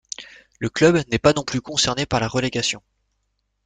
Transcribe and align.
Le 0.59 0.67
club 0.67 0.99
n'est 1.11 1.19
pas 1.19 1.31
non 1.33 1.43
plus 1.43 1.61
concerné 1.61 2.07
par 2.07 2.19
la 2.19 2.27
relégation. 2.27 2.81